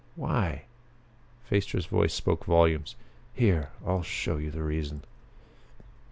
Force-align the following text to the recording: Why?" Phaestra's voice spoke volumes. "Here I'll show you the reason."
Why?" 0.15 0.63
Phaestra's 1.47 1.85
voice 1.85 2.11
spoke 2.11 2.45
volumes. 2.45 2.95
"Here 3.35 3.69
I'll 3.85 4.01
show 4.01 4.37
you 4.37 4.49
the 4.49 4.63
reason." 4.63 5.03